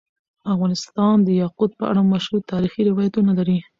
افغانستان 0.53 1.15
د 1.23 1.29
یاقوت 1.41 1.71
په 1.79 1.83
اړه 1.91 2.01
مشهور 2.13 2.41
تاریخی 2.51 2.81
روایتونه 2.89 3.31
لري. 3.39 3.57